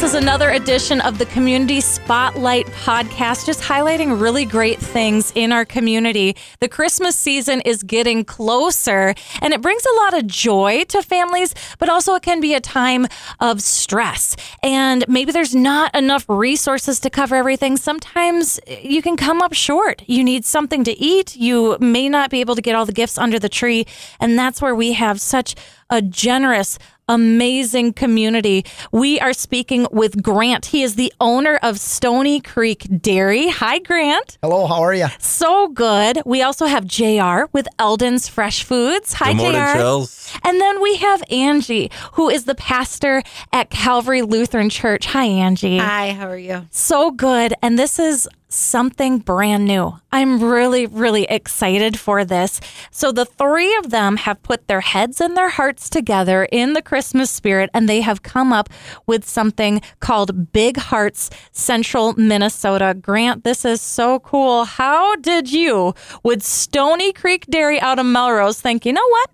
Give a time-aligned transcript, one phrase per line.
[0.00, 5.52] This is another edition of the Community Spotlight podcast, just highlighting really great things in
[5.52, 6.36] our community.
[6.60, 11.54] The Christmas season is getting closer, and it brings a lot of joy to families,
[11.78, 13.08] but also it can be a time
[13.40, 14.36] of stress.
[14.62, 17.76] And maybe there's not enough resources to cover everything.
[17.76, 20.02] Sometimes you can come up short.
[20.06, 21.36] You need something to eat.
[21.36, 23.86] You may not be able to get all the gifts under the tree.
[24.18, 25.56] And that's where we have such
[25.90, 26.78] a generous,
[27.10, 28.64] amazing community.
[28.92, 30.66] We are speaking with Grant.
[30.66, 33.48] He is the owner of Stony Creek Dairy.
[33.48, 34.38] Hi, Grant.
[34.42, 35.08] Hello, how are you?
[35.18, 36.22] So good.
[36.24, 39.14] We also have JR with Elden's Fresh Foods.
[39.14, 39.78] Hi, Good morning, JR.
[39.78, 40.38] Chels.
[40.44, 43.22] And then we have Angie, who is the pastor
[43.52, 45.06] at Calvary Lutheran Church.
[45.06, 45.78] Hi, Angie.
[45.78, 46.66] Hi, how are you?
[46.70, 47.54] So good.
[47.60, 49.98] And this is something brand new.
[50.12, 52.60] I'm really, really excited for this.
[52.90, 56.82] So, the three of them have put their heads and their hearts together in the
[56.82, 58.68] Christmas spirit, and they have come up
[59.06, 62.94] with something called Big Hearts Central Minnesota.
[63.00, 64.64] Grant, this is so cool.
[64.64, 69.30] How did you, with Stony Creek Dairy out of Melrose, think, you know what?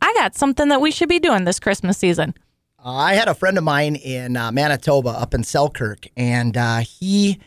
[0.00, 2.34] I got something that we should be doing this Christmas season?
[2.84, 6.80] Uh, I had a friend of mine in uh, Manitoba up in Selkirk, and uh,
[6.80, 7.40] he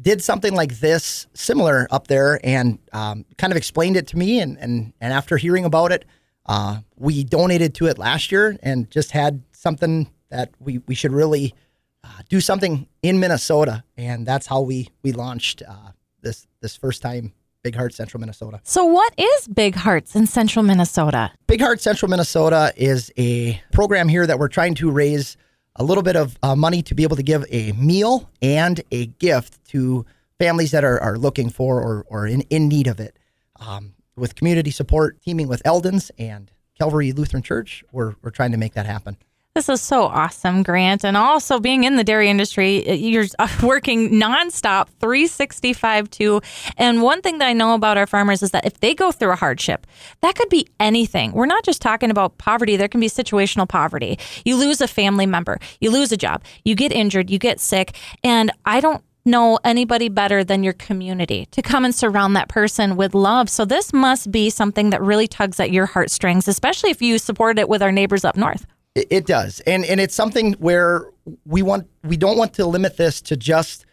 [0.00, 4.40] did something like this, similar up there, and um, kind of explained it to me.
[4.40, 6.04] And, and, and after hearing about it,
[6.46, 11.12] uh, we donated to it last year and just had something that we, we should
[11.12, 11.54] really
[12.02, 13.84] uh, do something in Minnesota.
[13.96, 15.90] And that's how we, we launched uh,
[16.22, 18.60] this, this first time Big Heart Central Minnesota.
[18.62, 21.30] So, what is Big Hearts in central Minnesota?
[21.46, 25.36] Big Heart Central Minnesota is a program here that we're trying to raise
[25.76, 29.06] a little bit of uh, money to be able to give a meal and a
[29.06, 30.04] gift to
[30.38, 33.18] families that are, are looking for or, or in, in need of it.
[33.56, 38.58] Um, with community support, teaming with Elden's and Calvary Lutheran Church, we're, we're trying to
[38.58, 39.16] make that happen.
[39.60, 41.04] This is so awesome, Grant.
[41.04, 46.40] And also being in the dairy industry, you're uh, working nonstop, 365 too.
[46.78, 49.32] And one thing that I know about our farmers is that if they go through
[49.32, 49.86] a hardship,
[50.22, 51.32] that could be anything.
[51.32, 54.18] We're not just talking about poverty, there can be situational poverty.
[54.46, 57.94] You lose a family member, you lose a job, you get injured, you get sick.
[58.24, 62.96] And I don't know anybody better than your community to come and surround that person
[62.96, 63.50] with love.
[63.50, 67.58] So this must be something that really tugs at your heartstrings, especially if you support
[67.58, 68.64] it with our neighbors up north.
[68.94, 71.10] It, it does, and and it's something where
[71.44, 73.86] we want we don't want to limit this to just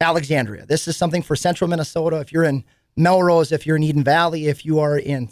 [0.00, 0.64] Alexandria.
[0.66, 2.20] This is something for Central Minnesota.
[2.20, 2.64] If you're in
[2.96, 5.28] Melrose, if you're in Eden Valley, if you are in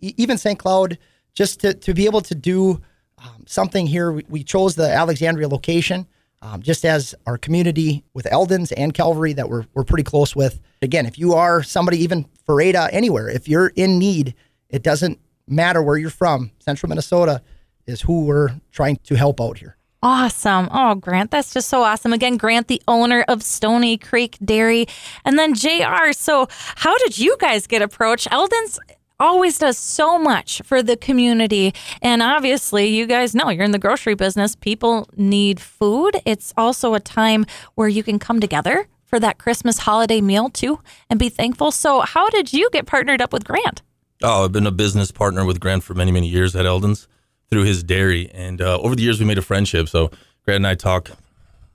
[0.00, 0.58] even St.
[0.58, 0.98] Cloud,
[1.34, 2.80] just to to be able to do
[3.18, 6.06] um, something here, we, we chose the Alexandria location.
[6.42, 10.58] Um, just as our community with Elden's and Calvary that we're, we're pretty close with.
[10.80, 14.34] Again, if you are somebody even for Ada anywhere, if you're in need,
[14.70, 16.50] it doesn't matter where you're from.
[16.58, 17.42] Central Minnesota
[17.86, 19.76] is who we're trying to help out here.
[20.02, 20.68] Awesome.
[20.72, 22.14] Oh, Grant, that's just so awesome.
[22.14, 24.86] Again, Grant, the owner of Stony Creek Dairy.
[25.26, 26.12] And then JR.
[26.12, 28.26] So, how did you guys get approached?
[28.30, 28.78] Elden's
[29.18, 31.74] always does so much for the community.
[32.00, 34.56] And obviously, you guys know you're in the grocery business.
[34.56, 36.22] People need food.
[36.24, 40.78] It's also a time where you can come together for that Christmas holiday meal too
[41.10, 41.70] and be thankful.
[41.72, 43.82] So, how did you get partnered up with Grant?
[44.22, 47.06] Oh, I've been a business partner with Grant for many, many years at Elden's
[47.50, 48.30] through his dairy.
[48.32, 49.88] And uh, over the years, we made a friendship.
[49.88, 50.10] So
[50.44, 51.10] Grant and I talk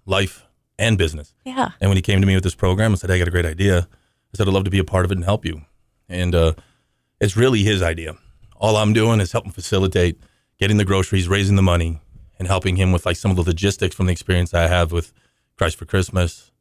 [0.06, 0.44] life
[0.80, 1.34] and business.
[1.46, 1.72] Yeah.
[1.80, 3.32] And when he came to me with this program and said, hey, I got a
[3.32, 5.62] great idea, I said, I'd love to be a part of it and help you.
[6.10, 6.54] And uh,
[7.20, 8.16] it's really his idea.
[8.58, 10.20] All I'm doing is helping facilitate
[10.58, 12.00] getting the groceries, raising the money,
[12.40, 15.14] and helping him with like some of the logistics from the experience I have with
[15.58, 16.52] Christ for Christmas,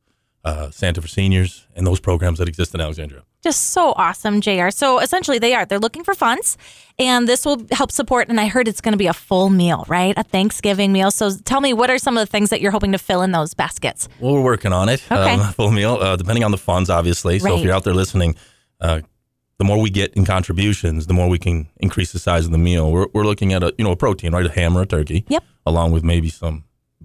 [0.45, 3.23] uh, Santa for Seniors, and those programs that exist in Alexandria.
[3.43, 4.71] Just so awesome, JR.
[4.71, 5.67] So essentially, they are.
[5.67, 6.57] They're looking for funds,
[6.99, 8.29] and this will help support.
[8.29, 10.15] And I heard it's going to be a full meal, right?
[10.17, 11.11] A Thanksgiving meal.
[11.11, 13.33] So tell me, what are some of the things that you're hoping to fill in
[13.33, 14.09] those baskets?
[14.21, 15.03] Well, we're working on it.
[15.11, 15.35] Okay.
[15.35, 17.39] Um, full meal, uh, depending on the funds, obviously.
[17.39, 17.59] So Right.
[17.59, 18.35] if you're out there listening,
[18.81, 19.01] uh,
[19.59, 22.59] the more we get in contributions, the more we can increase the size of the
[22.59, 22.91] meal.
[22.91, 24.45] We're, we're looking at a you know a protein, right?
[24.47, 25.25] A ham or a turkey.
[25.29, 25.45] Yep.
[25.67, 26.65] Along with maybe some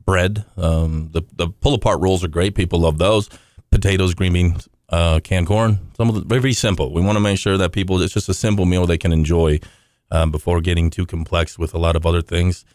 [0.09, 0.45] bread.
[0.57, 2.55] Um, the the pull apart rolls are great.
[2.55, 3.29] People love those.
[3.71, 5.79] Potatoes, green beans, uh, canned corn.
[5.97, 6.91] Some of the very, simple.
[6.91, 9.59] We want to make sure that people it's just a simple meal they can enjoy
[10.09, 12.65] um, before getting too complex with a lot of other things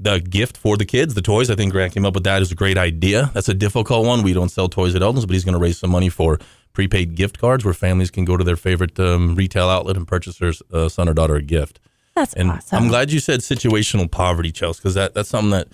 [0.00, 1.50] the gift for the kids, the toys.
[1.50, 3.30] I think Grant came up with that is a great idea.
[3.32, 4.22] That's a difficult one.
[4.22, 6.38] We don't sell toys at Elden's, but he's going to raise some money for
[6.72, 10.38] prepaid gift cards where families can go to their favorite um, retail outlet and purchase
[10.38, 11.78] their uh, son or daughter a gift.
[12.14, 12.82] That's And awesome.
[12.82, 15.68] I'm glad you said situational poverty, Chelsea, because that, that's something that,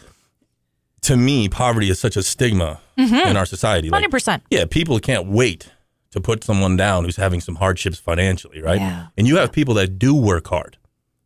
[1.02, 3.88] to me, poverty is such a stigma in our society.
[3.90, 4.42] Like, 100%.
[4.50, 5.70] yeah, people can't wait
[6.10, 8.80] to put someone down who's having some hardships financially, right?
[8.80, 9.06] Yeah.
[9.16, 10.76] And you have people that do work hard.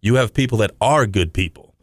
[0.01, 1.75] You have people that are good people,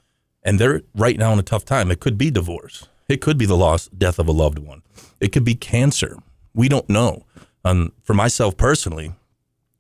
[0.43, 1.89] and they're right now in a tough time.
[1.91, 2.87] It could be divorce.
[3.09, 4.83] It could be the loss, death of a loved one.
[5.19, 6.17] It could be cancer.
[6.53, 7.25] We don't know.
[7.65, 9.13] Um, for myself personally,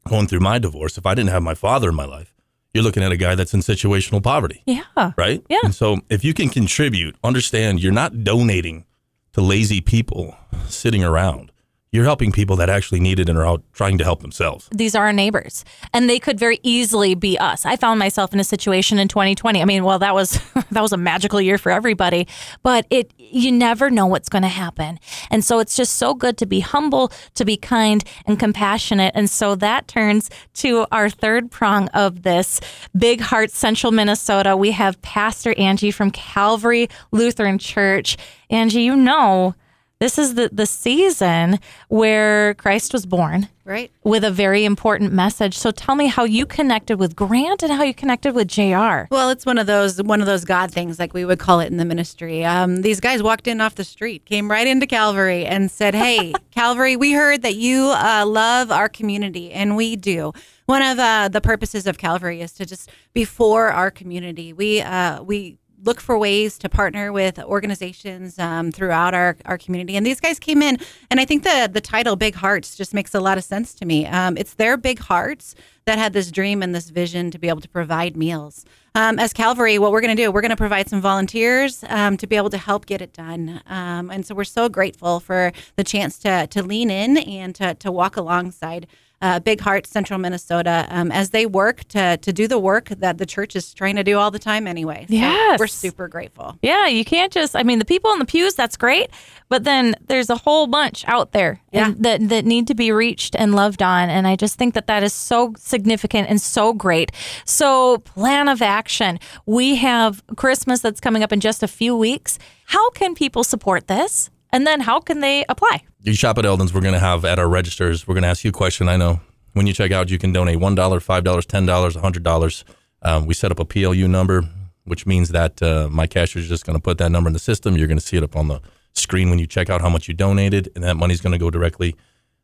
[0.07, 2.33] going through my divorce, if I didn't have my father in my life,
[2.73, 4.83] you're looking at a guy that's in situational poverty, Yeah.
[5.17, 5.43] right?
[5.49, 5.59] Yeah.
[5.63, 8.85] And so if you can contribute, understand you're not donating
[9.33, 10.35] to lazy people
[10.67, 11.50] sitting around.
[11.93, 14.69] You're helping people that actually need it and are out trying to help themselves.
[14.71, 17.65] these are our neighbors and they could very easily be us.
[17.65, 19.61] I found myself in a situation in 2020.
[19.61, 20.39] I mean, well, that was
[20.71, 22.29] that was a magical year for everybody,
[22.63, 24.99] but it you never know what's going to happen.
[25.29, 29.11] And so it's just so good to be humble, to be kind and compassionate.
[29.13, 32.61] And so that turns to our third prong of this
[32.97, 34.55] Big Heart Central Minnesota.
[34.55, 38.15] We have Pastor Angie from Calvary Lutheran Church.
[38.49, 39.55] Angie, you know,
[40.01, 41.59] this is the, the season
[41.89, 43.91] where Christ was born Right.
[44.03, 45.55] with a very important message.
[45.55, 49.05] So tell me how you connected with Grant and how you connected with JR.
[49.11, 51.67] Well, it's one of those one of those God things, like we would call it
[51.67, 52.43] in the ministry.
[52.43, 56.33] Um, these guys walked in off the street, came right into Calvary, and said, "Hey,
[56.51, 60.33] Calvary, we heard that you uh, love our community, and we do."
[60.65, 64.51] One of uh, the purposes of Calvary is to just be for our community.
[64.53, 69.95] We uh, we look for ways to partner with organizations um, throughout our, our community.
[69.95, 70.77] And these guys came in,
[71.09, 73.85] and I think the the title "Big Hearts" just makes a lot of sense to
[73.85, 74.05] me.
[74.05, 75.55] Um, it's their big hearts
[75.85, 78.65] that had this dream and this vision to be able to provide meals.
[78.93, 82.17] Um, as Calvary, what we're going to do, we're going to provide some volunteers um,
[82.17, 83.61] to be able to help get it done.
[83.67, 87.73] Um, and so we're so grateful for the chance to to lean in and to
[87.75, 88.87] to walk alongside
[89.21, 93.17] uh, Big Heart Central Minnesota um, as they work to to do the work that
[93.17, 95.05] the church is trying to do all the time anyway.
[95.09, 95.59] So Yes.
[95.59, 96.57] we're super grateful.
[96.61, 99.09] Yeah, you can't just, I mean, the people in the pews, that's great.
[99.49, 102.17] But then there's a whole bunch out there and Yeah.
[102.17, 104.09] that, that need to be reached and loved on.
[104.09, 107.11] And I just think that that is so significant and so great.
[107.45, 109.19] So, plan of action.
[109.45, 112.39] We have Christmas that's coming up in just a few weeks.
[112.65, 114.29] How can people support this?
[114.53, 115.83] And then how can they apply?
[116.01, 118.43] You shop at Elden's, we're going to have at our registers, we're going to ask
[118.43, 118.89] you a question.
[118.89, 119.21] I know
[119.53, 122.63] when you check out, you can donate $1, $5, $10, $100.
[123.03, 124.43] Um, we set up a PLU number,
[124.85, 127.39] which means that uh, my cashier is just going to put that number in the
[127.39, 127.77] system.
[127.77, 128.61] You're going to see it up on the
[128.93, 131.49] screen when you check out how much you donated, and that money's going to go
[131.49, 131.95] directly.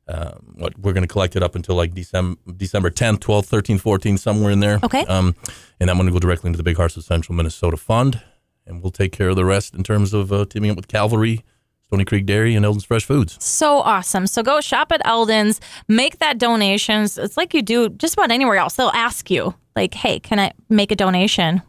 [0.10, 3.82] Um, what we're going to collect it up until like December, December 10th, 12th, 13th,
[3.82, 4.80] 14th, somewhere in there.
[4.82, 5.06] Okay.
[5.06, 5.36] Um,
[5.82, 8.22] and that money will go directly into the Big Hearts of Central Minnesota Fund,
[8.66, 11.44] and we'll take care of the rest in terms of uh, teaming up with Calvary,
[11.88, 13.38] Stony Creek Dairy, and Elden's Fresh Foods.
[13.44, 14.28] So awesome.
[14.28, 17.18] So go shop at Elden's, make that donations.
[17.18, 18.76] It's like you do just about anywhere else.
[18.76, 21.62] They'll ask you, like, hey, can I make a donation?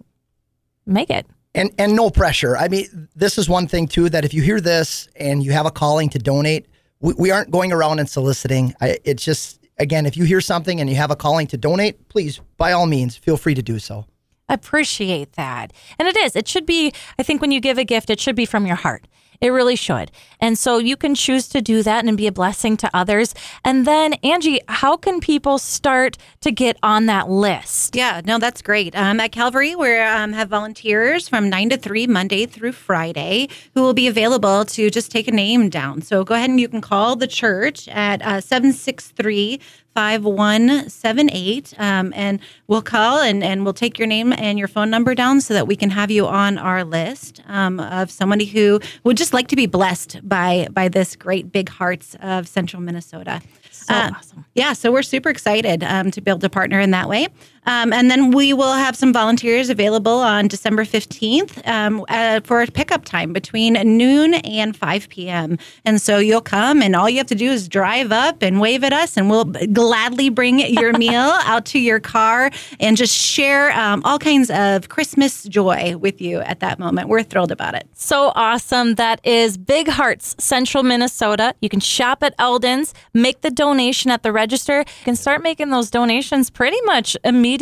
[0.87, 1.27] Make it.
[1.55, 2.57] and and no pressure.
[2.57, 5.67] I mean, this is one thing too that if you hear this and you have
[5.67, 6.67] a calling to donate,
[7.01, 8.75] we, we aren't going around and soliciting.
[8.81, 12.09] I, it's just again, if you hear something and you have a calling to donate,
[12.09, 14.07] please by all means feel free to do so.
[14.49, 15.73] I appreciate that.
[15.99, 16.35] And it is.
[16.35, 18.77] It should be, I think when you give a gift, it should be from your
[18.77, 19.07] heart.
[19.41, 20.11] It really should.
[20.41, 23.35] And so you can choose to do that and be a blessing to others.
[23.65, 27.95] And then, Angie, how can people start to get on that list?
[27.95, 28.97] Yeah, no, that's great.
[28.97, 33.83] Um, at Calvary, we um, have volunteers from 9 to 3, Monday through Friday, who
[33.83, 36.03] will be available to just take a name down.
[36.03, 39.61] So go ahead and you can call the church at uh, 763
[39.99, 45.13] 5178 um, and we'll call and, and we'll take your name and your phone number
[45.13, 49.17] down so that we can have you on our list um, of somebody who would
[49.17, 53.93] just like to be blessed by by this great big hearts of central minnesota So
[53.93, 54.45] Uh, awesome.
[54.55, 57.27] yeah, so we're super excited um, to be able to partner in that way.
[57.69, 62.63] Um, and then we will have some volunteers available on December 15th um, uh, for
[62.63, 65.59] a pickup time between noon and 5 p.m.
[65.85, 68.85] And so you'll come, and all you have to do is drive up and wave
[68.85, 73.71] at us, and we'll gladly bring your meal out to your car and just share
[73.73, 77.09] um, all kinds of Christmas joy with you at that moment.
[77.09, 77.87] We're thrilled about it.
[77.93, 78.95] So awesome.
[78.95, 81.55] That is Big Hearts, Central Minnesota.
[81.61, 84.79] You can shop at Elden's, make the donation at the register.
[84.79, 87.58] You can start making those donations pretty much immediately.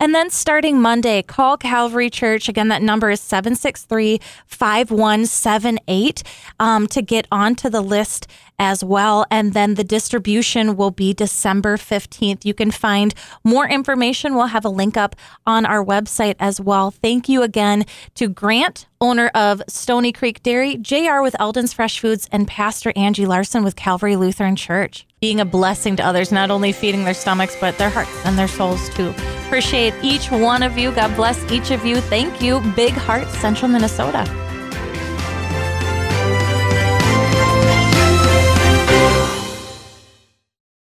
[0.00, 2.48] And then starting Monday, call Calvary Church.
[2.48, 6.22] Again, that number is 763 5178
[6.58, 8.26] um, to get onto the list
[8.58, 9.26] as well.
[9.30, 12.44] And then the distribution will be December 15th.
[12.44, 14.34] You can find more information.
[14.34, 16.90] We'll have a link up on our website as well.
[16.90, 17.84] Thank you again
[18.14, 23.26] to Grant, owner of Stony Creek Dairy, JR with Elden's Fresh Foods, and Pastor Angie
[23.26, 25.06] Larson with Calvary Lutheran Church.
[25.20, 28.48] Being a blessing to others, not only feeding their stomachs, but their hearts and their
[28.48, 29.14] souls too.
[29.44, 30.90] Appreciate each one of you.
[30.92, 32.00] God bless each of you.
[32.00, 32.60] Thank you.
[32.74, 34.24] Big Heart, Central Minnesota.